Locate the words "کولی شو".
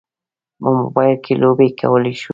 1.79-2.29